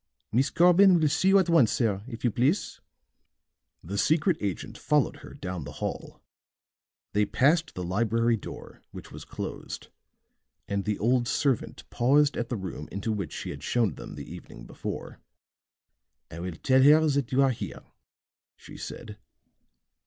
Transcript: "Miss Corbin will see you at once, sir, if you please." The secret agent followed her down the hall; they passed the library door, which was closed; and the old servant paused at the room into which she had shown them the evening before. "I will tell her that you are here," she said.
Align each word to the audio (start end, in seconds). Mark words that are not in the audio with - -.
"Miss 0.31 0.49
Corbin 0.49 0.99
will 0.99 1.07
see 1.09 1.27
you 1.27 1.37
at 1.37 1.47
once, 1.47 1.71
sir, 1.73 2.03
if 2.07 2.23
you 2.23 2.31
please." 2.31 2.81
The 3.83 3.99
secret 3.99 4.35
agent 4.41 4.75
followed 4.75 5.17
her 5.17 5.35
down 5.35 5.63
the 5.63 5.73
hall; 5.73 6.23
they 7.13 7.23
passed 7.23 7.75
the 7.75 7.83
library 7.83 8.35
door, 8.35 8.81
which 8.89 9.11
was 9.11 9.23
closed; 9.25 9.89
and 10.67 10.85
the 10.85 10.97
old 10.97 11.27
servant 11.27 11.87
paused 11.91 12.35
at 12.35 12.49
the 12.49 12.57
room 12.57 12.89
into 12.91 13.11
which 13.11 13.31
she 13.31 13.51
had 13.51 13.61
shown 13.61 13.93
them 13.93 14.15
the 14.15 14.25
evening 14.33 14.65
before. 14.65 15.19
"I 16.31 16.39
will 16.39 16.55
tell 16.55 16.81
her 16.81 17.07
that 17.07 17.31
you 17.31 17.43
are 17.43 17.51
here," 17.51 17.83
she 18.57 18.77
said. 18.77 19.19